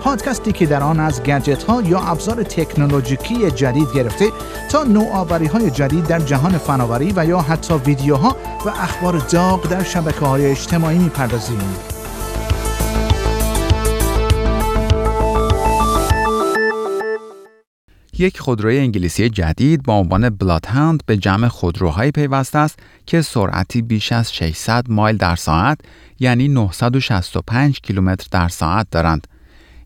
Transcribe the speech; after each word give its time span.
پادکستی 0.00 0.52
که 0.52 0.66
در 0.66 0.82
آن 0.82 1.00
از 1.00 1.22
گجت 1.22 1.62
ها 1.62 1.82
یا 1.82 2.00
ابزار 2.00 2.42
تکنولوژیکی 2.42 3.50
جدید 3.50 3.88
گرفته 3.94 4.24
تا 4.70 4.84
نوآوری 4.84 5.46
های 5.46 5.70
جدید 5.70 6.06
در 6.06 6.18
جهان 6.18 6.58
فناوری 6.58 7.12
و 7.16 7.26
یا 7.26 7.38
حتی 7.38 7.74
ویدیوها 7.74 8.36
و 8.66 8.68
اخبار 8.68 9.18
داغ 9.18 9.68
در 9.68 9.82
شبکه 9.82 10.26
های 10.26 10.46
اجتماعی 10.46 10.98
می‌پردازیم. 10.98 11.58
یک 18.18 18.40
خودروی 18.40 18.78
انگلیسی 18.78 19.28
جدید 19.28 19.82
با 19.82 19.94
عنوان 19.94 20.30
بلادهاند 20.30 21.02
به 21.06 21.16
جمع 21.16 21.48
خودروهایی 21.48 22.10
پیوسته 22.10 22.58
است 22.58 22.78
که 23.06 23.22
سرعتی 23.22 23.82
بیش 23.82 24.12
از 24.12 24.34
600 24.34 24.84
مایل 24.88 25.16
در 25.16 25.36
ساعت 25.36 25.78
یعنی 26.18 26.48
965 26.48 27.80
کیلومتر 27.80 28.26
در 28.30 28.48
ساعت 28.48 28.86
دارند. 28.90 29.26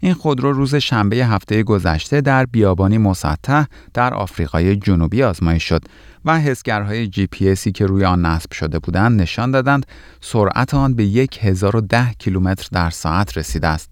این 0.05 0.15
خودرو 0.15 0.53
روز 0.53 0.75
شنبه 0.75 1.17
هفته 1.17 1.63
گذشته 1.63 2.21
در 2.21 2.47
بیابانی 2.47 2.99
مسطح 2.99 3.65
در 3.95 4.15
آفریقای 4.15 4.77
جنوبی 4.77 5.23
آزمایش 5.23 5.65
شد 5.69 5.85
و 6.25 6.41
حسگرهای 6.41 7.07
جی 7.07 7.27
پی 7.27 7.57
که 7.57 7.87
روی 7.87 8.05
آن 8.05 8.27
نصب 8.27 8.53
شده 8.53 8.79
بودند 8.79 9.21
نشان 9.21 9.51
دادند 9.51 9.87
سرعت 10.21 10.75
آن 10.75 10.95
به 10.95 11.29
1010 11.41 12.13
کیلومتر 12.19 12.69
در 12.73 12.91
ساعت 12.91 13.39
رسیده 13.39 13.67
است. 13.67 13.91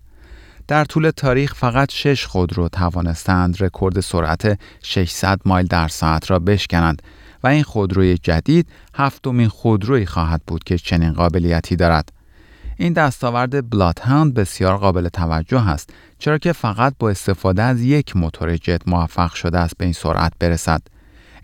در 0.68 0.84
طول 0.84 1.10
تاریخ 1.10 1.54
فقط 1.54 1.92
شش 1.92 2.26
خودرو 2.26 2.68
توانستند 2.68 3.62
رکورد 3.62 4.00
سرعت 4.00 4.60
600 4.82 5.40
مایل 5.44 5.66
در 5.66 5.88
ساعت 5.88 6.30
را 6.30 6.38
بشکنند 6.38 7.02
و 7.44 7.46
این 7.46 7.62
خودروی 7.62 8.18
جدید 8.18 8.68
هفتمین 8.94 9.48
خودرویی 9.48 10.06
خواهد 10.06 10.42
بود 10.46 10.64
که 10.64 10.78
چنین 10.78 11.12
قابلیتی 11.12 11.76
دارد. 11.76 12.21
این 12.82 12.92
دستاورد 12.92 13.70
بلادهاند 13.70 14.34
بسیار 14.34 14.76
قابل 14.76 15.08
توجه 15.08 15.68
است 15.68 15.90
چرا 16.18 16.38
که 16.38 16.52
فقط 16.52 16.94
با 16.98 17.10
استفاده 17.10 17.62
از 17.62 17.80
یک 17.80 18.16
موتور 18.16 18.56
جت 18.56 18.80
موفق 18.86 19.34
شده 19.34 19.58
است 19.58 19.76
به 19.78 19.84
این 19.84 19.94
سرعت 19.94 20.32
برسد. 20.38 20.82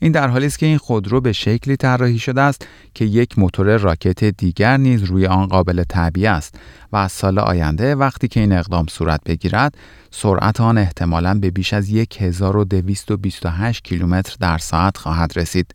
این 0.01 0.13
در 0.13 0.29
حالی 0.29 0.47
است 0.47 0.59
که 0.59 0.67
این 0.67 0.79
خودرو 0.79 1.21
به 1.21 1.33
شکلی 1.33 1.77
طراحی 1.77 2.19
شده 2.19 2.41
است 2.41 2.67
که 2.95 3.05
یک 3.05 3.39
موتور 3.39 3.77
راکت 3.77 4.25
دیگر 4.25 4.77
نیز 4.77 5.03
روی 5.03 5.27
آن 5.27 5.47
قابل 5.47 5.83
تعبیه 5.83 6.31
است 6.31 6.55
و 6.93 6.97
از 6.97 7.13
سال 7.13 7.39
آینده 7.39 7.95
وقتی 7.95 8.29
که 8.29 8.41
این 8.41 8.53
اقدام 8.53 8.87
صورت 8.87 9.21
بگیرد 9.27 9.75
سرعت 10.11 10.61
آن 10.61 10.79
احتمالاً 10.79 11.35
به 11.35 11.51
بیش 11.51 11.73
از 11.73 11.91
1228 11.91 13.85
کیلومتر 13.85 14.37
در 14.41 14.59
ساعت 14.59 14.97
خواهد 14.97 15.39
رسید. 15.39 15.75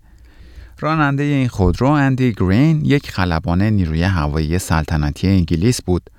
راننده 0.84 1.23
این 1.23 1.48
خودرو 1.48 1.88
اندی 1.88 2.34
گرین 2.34 2.86
یک 2.86 3.12
خلبان 3.12 3.62
نیروی 3.62 4.03
هوایی 4.03 4.59
سلطنتی 4.59 5.28
انگلیس 5.28 5.81
بود. 5.81 6.09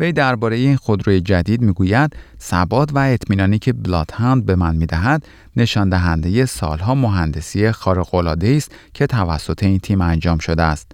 وی 0.00 0.12
درباره 0.12 0.56
این 0.56 0.76
خودروی 0.76 1.20
جدید 1.20 1.60
می‌گوید 1.62 2.16
ثبات 2.40 2.90
و 2.92 2.98
اطمینانی 2.98 3.58
که 3.58 3.72
بلادهاند 3.72 4.46
به 4.46 4.56
من 4.56 4.76
می‌دهد 4.76 5.26
نشان 5.56 5.88
دهنده 5.88 6.46
سالها 6.46 6.94
مهندسی 6.94 7.72
خارق 7.72 8.14
العاده 8.14 8.48
است 8.48 8.70
که 8.94 9.06
توسط 9.06 9.62
این 9.62 9.78
تیم 9.78 10.00
انجام 10.00 10.38
شده 10.38 10.62
است. 10.62 10.92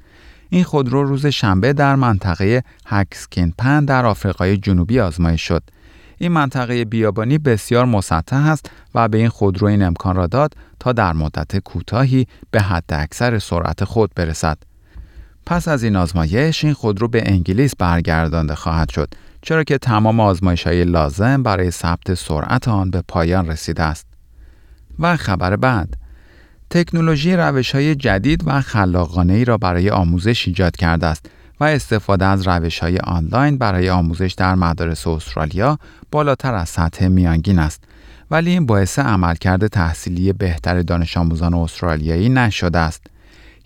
این 0.50 0.64
خودرو 0.64 1.04
روز 1.04 1.26
شنبه 1.26 1.72
در 1.72 1.96
منطقه 1.96 2.62
هکسکین 2.86 3.54
پن 3.58 3.84
در 3.84 4.06
آفریقای 4.06 4.56
جنوبی 4.56 5.00
آزمایش 5.00 5.42
شد. 5.42 5.62
این 6.18 6.32
منطقه 6.32 6.84
بیابانی 6.84 7.38
بسیار 7.38 7.84
مسطح 7.84 8.36
است 8.36 8.70
و 8.94 9.08
به 9.08 9.18
این 9.18 9.28
خودرو 9.28 9.66
این 9.66 9.82
امکان 9.82 10.16
را 10.16 10.26
داد 10.26 10.54
تا 10.80 10.92
در 10.92 11.12
مدت 11.12 11.58
کوتاهی 11.58 12.26
به 12.50 12.60
حد 12.60 12.84
اکثر 12.88 13.38
سرعت 13.38 13.84
خود 13.84 14.10
برسد. 14.16 14.58
پس 15.46 15.68
از 15.68 15.82
این 15.82 15.96
آزمایش 15.96 16.64
این 16.64 16.72
خودرو 16.72 17.08
به 17.08 17.22
انگلیس 17.30 17.76
برگردانده 17.76 18.54
خواهد 18.54 18.90
شد 18.90 19.14
چرا 19.42 19.64
که 19.64 19.78
تمام 19.78 20.20
آزمایش 20.20 20.66
های 20.66 20.84
لازم 20.84 21.42
برای 21.42 21.70
ثبت 21.70 22.14
سرعت 22.14 22.68
آن 22.68 22.90
به 22.90 23.02
پایان 23.08 23.46
رسیده 23.46 23.82
است. 23.82 24.06
و 24.98 25.16
خبر 25.16 25.56
بعد 25.56 25.96
تکنولوژی 26.70 27.36
روش 27.36 27.74
های 27.74 27.94
جدید 27.94 28.42
و 28.46 28.60
خلاقانه 28.60 29.32
ای 29.32 29.44
را 29.44 29.58
برای 29.58 29.90
آموزش 29.90 30.48
ایجاد 30.48 30.76
کرده 30.76 31.06
است 31.06 31.30
و 31.60 31.64
استفاده 31.64 32.24
از 32.24 32.48
روش 32.48 32.78
های 32.78 32.98
آنلاین 32.98 33.58
برای 33.58 33.90
آموزش 33.90 34.34
در 34.36 34.54
مدارس 34.54 35.06
استرالیا 35.06 35.78
بالاتر 36.10 36.54
از 36.54 36.68
سطح 36.68 37.08
میانگین 37.08 37.58
است 37.58 37.84
ولی 38.30 38.50
این 38.50 38.66
باعث 38.66 38.98
عملکرد 38.98 39.66
تحصیلی 39.66 40.32
بهتر 40.32 40.82
دانش 40.82 41.16
آموزان 41.16 41.54
استرالیایی 41.54 42.28
نشده 42.28 42.78
است. 42.78 43.06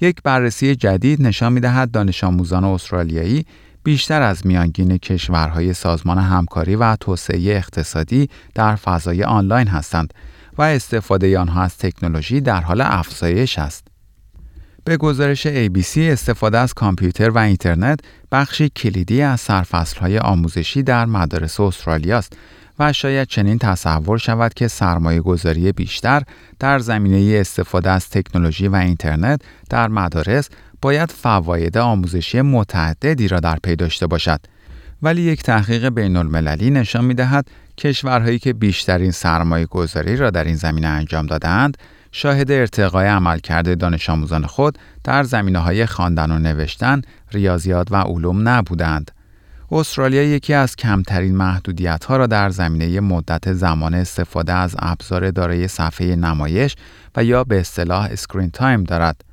یک 0.01 0.23
بررسی 0.23 0.77
جدید 0.77 1.23
نشان 1.23 1.53
می 1.53 1.61
دهد 1.61 1.91
دانش 1.91 2.25
آموزان 2.25 2.65
استرالیایی 2.65 3.47
بیشتر 3.85 4.23
از 4.23 4.47
میانگین 4.47 4.99
کشورهای 4.99 5.75
سازمان 5.75 6.19
همکاری 6.19 6.77
و 6.77 6.97
توسعه 6.97 7.57
اقتصادی 7.57 8.29
در 8.55 8.77
فضای 8.77 9.25
آنلاین 9.25 9.69
هستند 9.69 10.15
و 10.59 10.63
استفاده 10.63 11.39
آنها 11.39 11.63
از 11.63 11.79
تکنولوژی 11.79 12.41
در 12.41 12.61
حال 12.61 12.81
افزایش 12.81 13.59
است. 13.59 13.85
به 14.89 14.97
گزارش 14.97 15.47
ABC 15.47 15.99
استفاده 15.99 16.59
از 16.59 16.75
کامپیوتر 16.75 17.31
و 17.31 17.39
اینترنت 17.39 18.01
بخشی 18.33 18.69
کلیدی 18.69 19.23
از 19.23 19.41
سرفصل‌های 19.41 20.19
آموزشی 20.19 20.83
در 20.83 21.07
مدارس 21.07 21.61
استرالیا 21.61 22.19
است 22.19 22.33
و 22.79 22.93
شاید 22.93 23.29
چنین 23.29 23.59
تصور 23.59 24.19
شود 24.19 24.55
که 24.55 24.69
سرمایه 24.69 25.21
گذاری 25.21 25.73
بیشتر 25.73 26.23
در 26.59 26.79
زمینه 26.79 27.41
استفاده 27.41 27.91
از 27.91 28.11
تکنولوژی 28.11 28.69
و 28.69 28.75
اینترنت 28.75 29.41
در 29.71 29.89
مدارس 29.89 30.49
باید 30.83 31.13
فواید 31.13 31.79
آموزشی 31.79 32.41
متعددی 32.41 33.29
را 33.29 33.41
در 33.41 33.59
پی 33.63 33.77
داشته 33.77 34.07
باشد. 34.07 34.41
ولی 35.03 35.23
یک 35.23 35.43
تحقیق 35.43 35.89
بین 35.89 36.17
المللی 36.17 36.71
نشان 36.71 37.05
می 37.05 37.15
دهد 37.15 37.49
کشورهایی 37.79 38.39
که 38.39 38.53
بیشترین 38.53 39.11
سرمایه 39.11 39.67
گذاری 39.67 40.17
را 40.17 40.31
در 40.31 40.45
این 40.45 40.57
زمینه 40.57 40.89
انجام 40.89 41.27
دادند 41.27 41.79
شاهد 42.13 42.51
ارتقای 42.51 43.07
عملکرد 43.07 43.79
دانش 43.79 44.11
آموزان 44.11 44.47
خود 44.47 44.79
در 45.05 45.23
زمینه 45.23 45.59
های 45.59 45.87
خواندن 45.87 46.31
و 46.31 46.39
نوشتن، 46.39 47.03
ریاضیات 47.33 47.93
و 47.93 47.97
علوم 47.97 48.49
نبودند. 48.49 49.11
استرالیا 49.73 50.23
یکی 50.23 50.55
از 50.55 50.77
کمترین 50.77 51.37
محدودیت 51.37 52.05
ها 52.05 52.17
را 52.17 52.27
در 52.27 52.51
زمینه 52.51 53.01
مدت 53.01 53.53
زمان 53.53 53.95
استفاده 53.95 54.53
از 54.53 54.77
ابزار 54.79 55.31
دارای 55.31 55.69
صفحه 55.69 56.17
نمایش 56.17 56.77
و 57.17 57.25
یا 57.25 57.45
به 57.45 57.61
اصطلاح 57.61 58.09
screen 58.11 58.51
time 58.51 58.85
دارد. 58.85 59.25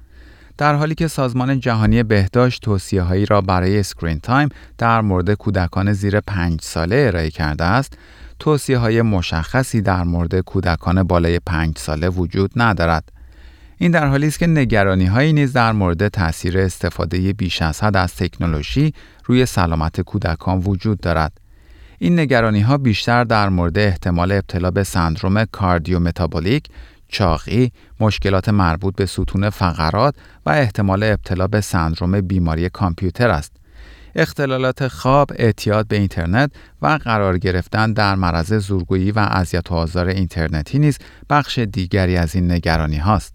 در 0.58 0.76
حالی 0.76 0.96
که 0.96 1.08
سازمان 1.08 1.60
جهانی 1.60 2.04
بهداشت 2.04 2.62
توصیه 2.62 3.02
هایی 3.02 3.26
را 3.26 3.42
برای 3.42 3.80
screen 3.80 4.20
time 4.20 4.50
در 4.78 5.02
مورد 5.02 5.34
کودکان 5.34 5.94
زیر 5.94 6.20
پنج 6.20 6.62
ساله 6.62 7.06
ارائه 7.08 7.32
کرده 7.32 7.64
است، 7.64 7.98
توصیه 8.40 8.78
های 8.78 9.02
مشخصی 9.02 9.82
در 9.82 10.04
مورد 10.04 10.40
کودکان 10.40 11.04
بالای 11.04 11.40
پنج 11.40 11.78
ساله 11.78 12.10
وجود 12.10 12.52
ندارد. 12.56 13.12
این 13.78 13.92
در 13.92 14.08
حالی 14.08 14.28
است 14.28 14.40
که 14.40 14.48
نگرانی 14.48 15.06
هایی 15.06 15.34
نیز 15.34 15.54
در 15.54 15.72
مورد 15.72 16.08
تاثیر 16.08 16.60
استفاده 16.60 17.34
بیش 17.34 17.62
از 17.62 17.84
حد 17.84 17.98
از 17.98 18.16
تکنولوژی 18.16 18.94
روی 19.26 19.46
سلامت 19.46 20.02
کودکان 20.02 20.58
وجود 20.58 21.00
دارد. 21.00 21.32
این 22.00 22.20
نگرانی 22.20 22.62
ها 22.62 22.78
بیشتر 22.78 23.24
در 23.24 23.50
مورد 23.50 23.78
احتمال 23.78 24.32
ابتلا 24.32 24.72
به 24.72 24.84
سندروم 24.84 25.46
کاردیومتابولیک، 25.46 26.68
چاقی، 27.08 27.72
مشکلات 28.00 28.50
مربوط 28.50 28.96
به 28.96 29.06
ستون 29.06 29.50
فقرات 29.50 30.16
و 30.46 30.50
احتمال 30.50 31.04
ابتلا 31.04 31.48
به 31.48 31.62
سندروم 31.62 32.22
بیماری 32.22 32.70
کامپیوتر 32.70 33.30
است. 33.30 33.55
اختلالات 34.16 34.88
خواب، 34.88 35.30
اعتیاد 35.36 35.88
به 35.88 35.96
اینترنت 35.96 36.52
و 36.82 37.00
قرار 37.04 37.38
گرفتن 37.38 37.94
در 37.94 38.16
معرض 38.16 38.54
زورگویی 38.54 39.12
و 39.12 39.20
اذیت 39.20 39.72
و 39.72 39.76
آزار 39.76 40.08
اینترنتی 40.08 40.80
نیز 40.80 40.98
بخش 41.30 41.60
دیگری 41.60 42.18
از 42.18 42.36
این 42.36 42.52
نگرانی 42.52 42.98
هاست. 42.98 43.34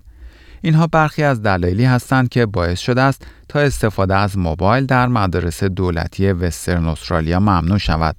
اینها 0.62 0.87
برخی 0.87 1.23
از 1.23 1.43
دلایلی 1.43 1.85
هستند 1.85 2.29
که 2.29 2.47
باعث 2.47 2.81
شده 2.81 3.03
است 3.03 3.27
تا 3.49 3.61
استفاده 3.61 4.17
از 4.17 4.38
موبایل 4.38 4.87
در 4.87 5.06
مدارس 5.06 5.65
دولتی 5.65 6.32
وسترن 6.32 6.87
استرالیا 6.87 7.41
ممنوع 7.41 7.79
شود. 7.79 8.17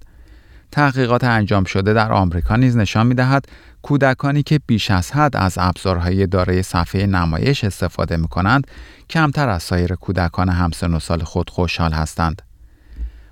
تحقیقات 0.71 1.23
انجام 1.23 1.63
شده 1.63 1.93
در 1.93 2.11
آمریکا 2.11 2.55
نیز 2.55 2.77
نشان 2.77 3.07
می 3.07 3.15
دهد 3.15 3.45
کودکانی 3.81 4.43
که 4.43 4.59
بیش 4.67 4.91
از 4.91 5.11
حد 5.11 5.37
از 5.37 5.57
ابزارهای 5.57 6.27
دارای 6.27 6.63
صفحه 6.63 7.05
نمایش 7.05 7.63
استفاده 7.63 8.17
می 8.17 8.27
کنند 8.27 8.67
کمتر 9.09 9.49
از 9.49 9.63
سایر 9.63 9.95
کودکان 9.95 10.49
همسن 10.49 10.93
و 10.93 10.99
سال 10.99 11.23
خود 11.23 11.49
خوشحال 11.49 11.93
هستند. 11.93 12.50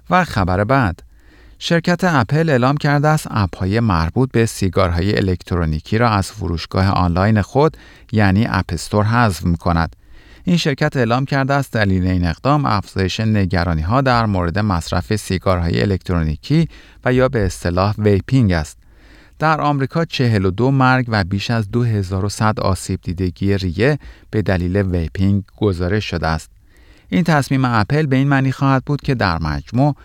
و 0.09 0.23
خبر 0.23 0.63
بعد 0.63 1.03
شرکت 1.61 2.03
اپل 2.03 2.49
اعلام 2.49 2.77
کرده 2.77 3.07
است 3.07 3.27
اپهای 3.31 3.79
مربوط 3.79 4.31
به 4.31 4.45
سیگارهای 4.45 5.17
الکترونیکی 5.17 5.97
را 5.97 6.09
از 6.09 6.31
فروشگاه 6.31 6.87
آنلاین 6.89 7.41
خود 7.41 7.77
یعنی 8.11 8.47
App 8.49 8.70
Store 8.70 9.05
حذف 9.05 9.45
می 9.45 9.57
کند. 9.57 9.95
این 10.43 10.57
شرکت 10.57 10.97
اعلام 10.97 11.25
کرده 11.25 11.53
است 11.53 11.73
دلیل 11.73 12.07
این 12.07 12.27
اقدام 12.27 12.65
افزایش 12.65 13.19
نگرانی 13.19 13.81
ها 13.81 14.01
در 14.01 14.25
مورد 14.25 14.59
مصرف 14.59 15.15
سیگارهای 15.15 15.81
الکترونیکی 15.81 16.67
و 17.05 17.13
یا 17.13 17.29
به 17.29 17.45
اصطلاح 17.45 17.95
vaping 17.97 18.51
است. 18.51 18.77
در 19.39 19.61
آمریکا 19.61 20.05
42 20.05 20.71
مرگ 20.71 21.05
و 21.07 21.23
بیش 21.23 21.51
از 21.51 21.71
2100 21.71 22.59
آسیب 22.59 22.99
دیدگی 23.03 23.57
ریه 23.57 23.99
به 24.31 24.41
دلیل 24.41 24.77
vaping 24.77 25.43
گزارش 25.57 26.05
شده 26.05 26.27
است. 26.27 26.58
این 27.09 27.23
تصمیم 27.23 27.65
اپل 27.65 28.05
به 28.05 28.15
این 28.15 28.27
معنی 28.27 28.51
خواهد 28.51 28.85
بود 28.85 29.01
که 29.01 29.15
در 29.15 29.39
مجموع 29.41 29.95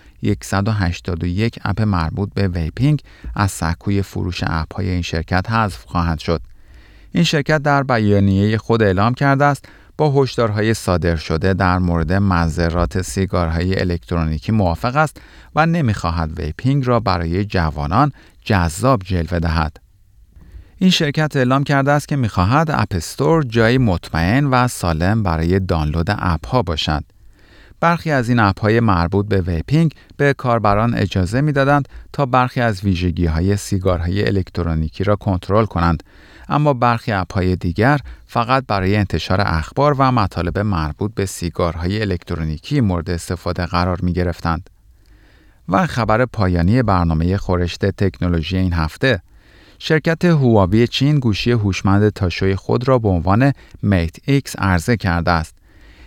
181 0.42 1.58
اپ 1.64 1.82
مربوط 1.82 2.30
به 2.34 2.48
vaping 2.48 3.00
از 3.34 3.50
سکوی 3.50 4.02
فروش 4.02 4.44
اپ 4.46 4.74
های 4.74 4.90
این 4.90 5.02
شرکت 5.02 5.50
حذف 5.50 5.84
خواهد 5.84 6.18
شد. 6.18 6.40
این 7.12 7.24
شرکت 7.24 7.62
در 7.62 7.82
بیانیه 7.82 8.58
خود 8.58 8.82
اعلام 8.82 9.14
کرده 9.14 9.44
است 9.44 9.64
با 9.96 10.22
هشدارهای 10.22 10.74
صادر 10.74 11.16
شده 11.16 11.54
در 11.54 11.78
مورد 11.78 12.12
مضرات 12.12 13.02
سیگارهای 13.02 13.80
الکترونیکی 13.80 14.52
موافق 14.52 14.96
است 14.96 15.20
و 15.54 15.66
نمی‌خواهد 15.66 16.40
vaping 16.40 16.86
را 16.86 17.00
برای 17.00 17.44
جوانان 17.44 18.12
جذاب 18.44 19.02
جلوه 19.02 19.38
دهد. 19.38 19.83
این 20.84 20.90
شرکت 20.90 21.36
اعلام 21.36 21.64
کرده 21.64 21.92
است 21.92 22.08
که 22.08 22.16
می‌خواهد 22.16 22.70
App 22.70 22.97
Store 22.97 23.42
جایی 23.42 23.78
مطمئن 23.78 24.46
و 24.46 24.68
سالم 24.68 25.22
برای 25.22 25.60
دانلود 25.60 26.06
اپ 26.10 26.46
ها 26.46 26.62
باشد. 26.62 27.04
برخی 27.80 28.10
از 28.10 28.28
این 28.28 28.40
اپ 28.40 28.60
های 28.60 28.80
مربوط 28.80 29.28
به 29.28 29.40
vaping 29.40 29.94
به 30.16 30.34
کاربران 30.34 30.94
اجازه 30.94 31.40
می‌دادند 31.40 31.88
تا 32.12 32.26
برخی 32.26 32.60
از 32.60 32.84
ویژگی 32.84 33.26
های 33.26 33.56
سیگارهای 33.56 34.26
الکترونیکی 34.26 35.04
را 35.04 35.16
کنترل 35.16 35.64
کنند 35.64 36.02
اما 36.48 36.72
برخی 36.72 37.12
اپ 37.12 37.32
های 37.32 37.56
دیگر 37.56 38.00
فقط 38.26 38.64
برای 38.66 38.96
انتشار 38.96 39.40
اخبار 39.40 39.94
و 39.98 40.12
مطالب 40.12 40.58
مربوط 40.58 41.14
به 41.14 41.26
سیگارهای 41.26 42.00
الکترونیکی 42.00 42.80
مورد 42.80 43.10
استفاده 43.10 43.66
قرار 43.66 44.00
می 44.02 44.12
گرفتند. 44.12 44.70
و 45.68 45.86
خبر 45.86 46.24
پایانی 46.24 46.82
برنامه 46.82 47.36
خورشت 47.36 47.86
تکنولوژی 47.86 48.56
این 48.56 48.72
هفته 48.72 49.22
شرکت 49.78 50.24
هواوی 50.24 50.86
چین 50.86 51.18
گوشی 51.18 51.50
هوشمند 51.50 52.08
تاشوی 52.08 52.56
خود 52.56 52.88
را 52.88 52.98
به 52.98 53.08
عنوان 53.08 53.52
Mate 53.82 54.16
X 54.24 54.56
عرضه 54.56 54.96
کرده 54.96 55.30
است. 55.30 55.54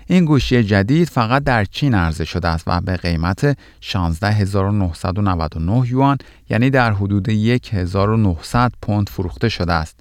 این 0.07 0.25
گوشی 0.25 0.63
جدید 0.63 1.09
فقط 1.09 1.43
در 1.43 1.65
چین 1.65 1.93
عرضه 1.93 2.25
شده 2.25 2.47
است 2.47 2.63
و 2.67 2.81
به 2.81 2.97
قیمت 2.97 3.57
16999 3.81 5.89
یوان 5.89 6.17
یعنی 6.49 6.69
در 6.69 6.93
حدود 6.93 7.29
1900 7.29 8.71
پوند 8.81 9.09
فروخته 9.09 9.49
شده 9.49 9.73
است. 9.73 9.99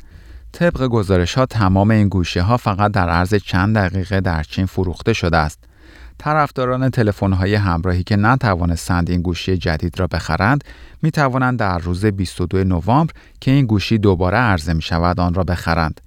طبق 0.53 0.87
گزارش 0.87 1.35
ها 1.35 1.47
تمام 1.47 1.91
این 1.91 2.09
گوشی 2.09 2.41
ها 2.41 2.57
فقط 2.57 2.93
در 2.93 3.09
عرض 3.09 3.35
چند 3.35 3.77
دقیقه 3.77 4.21
در 4.21 4.43
چین 4.43 4.67
فروخته 4.67 5.13
شده 5.13 5.37
است. 5.37 5.66
طرفداران 6.19 6.91
تلفن 6.91 7.33
های 7.33 7.55
همراهی 7.55 8.03
که 8.03 8.17
نتوانستند 8.17 9.11
این 9.11 9.23
گوشی 9.23 9.57
جدید 9.57 10.01
را 10.01 10.07
بخرند 10.07 10.65
می 11.03 11.11
توانند 11.11 11.59
در 11.59 11.79
روز 11.79 12.05
22 12.05 12.65
نوامبر 12.65 13.13
که 13.41 13.51
این 13.51 13.67
گوشی 13.67 13.99
دوباره 13.99 14.39
عرضه 14.39 14.73
می 14.73 14.83
شود 14.83 15.21
آن 15.21 15.35
را 15.35 15.45
بخرند. 15.45 16.01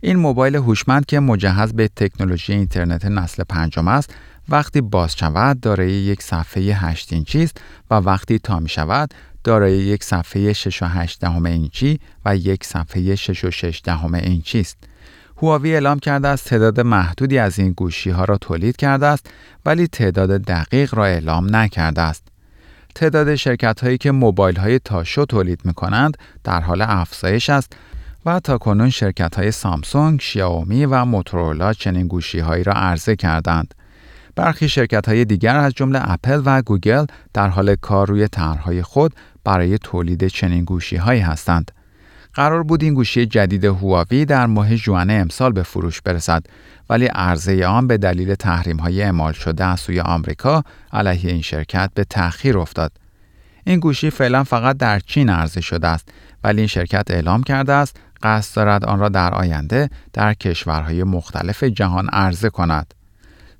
این 0.00 0.16
موبایل 0.16 0.56
هوشمند 0.56 1.06
که 1.06 1.20
مجهز 1.20 1.72
به 1.72 1.88
تکنولوژی 1.88 2.52
اینترنت 2.52 3.04
نسل 3.04 3.42
پنجم 3.48 3.88
است 3.88 4.14
وقتی 4.48 4.80
باز 4.80 5.16
شود 5.16 5.60
دارای 5.60 5.92
یک 5.92 6.22
صفحه 6.22 6.62
8 6.62 7.12
اینچی 7.12 7.42
است 7.42 7.60
و 7.90 7.94
وقتی 7.94 8.38
تا 8.38 8.60
می 8.60 8.68
شود 8.68 9.14
دارای 9.44 9.72
یک 9.72 10.04
صفحه 10.04 10.52
6 10.52 10.82
و 10.82 10.86
8 10.86 11.20
دهم 11.20 11.46
اینچی 11.46 12.00
و 12.24 12.36
یک 12.36 12.64
صفحه 12.64 13.14
6 13.14 13.44
و 13.44 13.50
6 13.50 13.80
دهم 13.84 14.14
اینچی 14.14 14.60
است. 14.60 14.76
هواوی 15.42 15.74
اعلام 15.74 15.98
کرده 15.98 16.28
است 16.28 16.48
تعداد 16.48 16.80
محدودی 16.80 17.38
از 17.38 17.58
این 17.58 17.72
گوشی 17.72 18.10
ها 18.10 18.24
را 18.24 18.38
تولید 18.38 18.76
کرده 18.76 19.06
است 19.06 19.26
ولی 19.66 19.86
تعداد 19.86 20.30
دقیق 20.30 20.94
را 20.94 21.06
اعلام 21.06 21.56
نکرده 21.56 22.00
است. 22.00 22.22
تعداد 22.94 23.34
شرکت 23.34 23.80
هایی 23.80 23.98
که 23.98 24.10
موبایل 24.10 24.56
های 24.56 24.78
تاشو 24.78 25.24
تولید 25.24 25.60
می 25.64 25.74
کنند 25.74 26.16
در 26.44 26.60
حال 26.60 26.82
افزایش 26.82 27.50
است 27.50 27.72
و 28.26 28.40
تا 28.40 28.58
کنون 28.58 28.90
شرکت 28.90 29.36
های 29.36 29.50
سامسونگ، 29.50 30.20
شیائومی 30.20 30.86
و 30.86 31.04
موتورولا 31.04 31.72
چنین 31.72 32.06
گوشی 32.06 32.38
هایی 32.38 32.64
را 32.64 32.72
عرضه 32.72 33.16
کردند. 33.16 33.74
برخی 34.36 34.68
شرکت 34.68 35.08
های 35.08 35.24
دیگر 35.24 35.56
از 35.56 35.72
جمله 35.72 36.00
اپل 36.02 36.42
و 36.44 36.62
گوگل 36.62 37.06
در 37.32 37.48
حال 37.48 37.74
کار 37.74 38.08
روی 38.08 38.28
طرحهای 38.28 38.82
خود 38.82 39.14
برای 39.44 39.78
تولید 39.78 40.26
چنین 40.26 40.64
گوشی 40.64 40.96
هایی 40.96 41.20
هستند. 41.20 41.70
قرار 42.36 42.62
بود 42.62 42.82
این 42.82 42.94
گوشی 42.94 43.26
جدید 43.26 43.64
هواوی 43.64 44.24
در 44.24 44.46
ماه 44.46 44.76
ژوئن 44.76 45.10
امسال 45.10 45.52
به 45.52 45.62
فروش 45.62 46.00
برسد 46.00 46.44
ولی 46.90 47.06
عرضه 47.06 47.66
آن 47.66 47.86
به 47.86 47.98
دلیل 47.98 48.34
تحریم 48.34 48.76
های 48.76 49.02
اعمال 49.02 49.32
شده 49.32 49.64
از 49.64 49.80
سوی 49.80 50.00
آمریکا 50.00 50.64
علیه 50.92 51.30
این 51.30 51.42
شرکت 51.42 51.90
به 51.94 52.04
تأخیر 52.04 52.58
افتاد. 52.58 52.92
این 53.64 53.80
گوشی 53.80 54.10
فعلا 54.10 54.44
فقط 54.44 54.76
در 54.76 55.00
چین 55.00 55.30
عرضه 55.30 55.60
شده 55.60 55.88
است 55.88 56.08
ولی 56.44 56.58
این 56.60 56.66
شرکت 56.66 57.10
اعلام 57.10 57.42
کرده 57.42 57.72
است 57.72 57.96
قصد 58.22 58.56
دارد 58.56 58.84
آن 58.84 58.98
را 58.98 59.08
در 59.08 59.34
آینده 59.34 59.90
در 60.12 60.34
کشورهای 60.34 61.02
مختلف 61.04 61.64
جهان 61.64 62.08
عرضه 62.08 62.50
کند. 62.50 62.94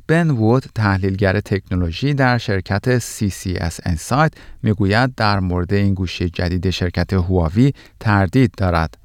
بن 0.08 0.31
وود 0.31 0.64
تحلیلگر 0.75 1.41
تکنولوژی 1.41 2.14
در 2.14 2.38
شرکت 2.38 2.99
CCS 2.99 3.75
Insight 3.87 4.31
می‌گوید 4.62 5.14
در 5.14 5.41
مورد 5.41 5.73
این 5.73 5.94
گوشی 5.94 6.31
جدید 6.31 6.70
شرکت 6.70 7.12
هواوی 7.12 7.73
تردید 8.00 8.50
دارد. 8.56 8.99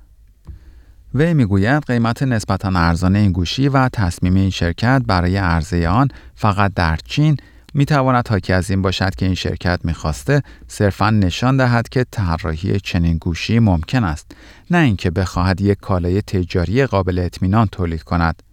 وی 1.13 1.33
می‌گوید 1.33 1.83
قیمت 1.83 2.23
نسبتا 2.23 2.71
ارزان 2.75 3.15
این 3.15 3.31
گوشی 3.31 3.69
و 3.69 3.89
تصمیم 3.89 4.35
این 4.35 4.49
شرکت 4.49 5.01
برای 5.07 5.37
عرضه 5.37 5.87
آن 5.87 6.07
فقط 6.35 6.73
در 6.73 6.99
چین 7.05 7.37
می 7.73 7.85
تواند 7.85 8.27
حاکی 8.27 8.53
از 8.53 8.69
این 8.69 8.81
باشد 8.81 9.15
که 9.15 9.25
این 9.25 9.35
شرکت 9.35 9.79
می‌خواسته 9.83 10.41
صرفا 10.67 11.09
نشان 11.09 11.57
دهد 11.57 11.89
که 11.89 12.05
طراحی 12.11 12.79
چنین 12.79 13.17
گوشی 13.17 13.59
ممکن 13.59 14.03
است 14.03 14.31
نه 14.71 14.77
اینکه 14.77 15.11
بخواهد 15.11 15.61
یک 15.61 15.77
کالای 15.79 16.21
تجاری 16.21 16.85
قابل 16.85 17.19
اطمینان 17.19 17.67
تولید 17.67 18.03
کند 18.03 18.43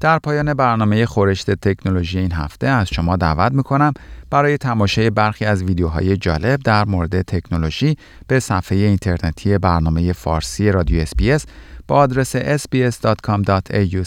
در 0.00 0.18
پایان 0.18 0.54
برنامه 0.54 1.06
خورشت 1.06 1.50
تکنولوژی 1.50 2.18
این 2.18 2.32
هفته 2.32 2.66
از 2.66 2.88
شما 2.88 3.16
دعوت 3.16 3.52
می‌کنم 3.52 3.92
برای 4.30 4.58
تماشای 4.58 5.10
برخی 5.10 5.44
از 5.44 5.62
ویدیوهای 5.62 6.16
جالب 6.16 6.60
در 6.60 6.84
مورد 6.84 7.22
تکنولوژی 7.22 7.96
به 8.26 8.40
صفحه 8.40 8.78
اینترنتی 8.78 9.58
برنامه 9.58 10.12
فارسی 10.12 10.72
رادیو 10.72 11.00
SBS 11.00 11.46
با 11.88 11.96
آدرس 11.96 12.36
sbs.com.au 12.36 14.04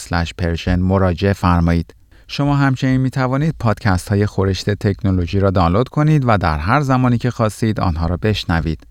مراجعه 0.67 1.33
فرمایید. 1.33 1.95
شما 2.27 2.55
همچنین 2.55 3.01
می 3.01 3.09
توانید 3.09 3.55
پادکست 3.59 4.09
های 4.09 4.25
خورشت 4.25 4.69
تکنولوژی 4.69 5.39
را 5.39 5.51
دانلود 5.51 5.89
کنید 5.89 6.23
و 6.27 6.37
در 6.37 6.57
هر 6.57 6.81
زمانی 6.81 7.17
که 7.17 7.31
خواستید 7.31 7.79
آنها 7.79 8.05
را 8.05 8.17
بشنوید. 8.17 8.90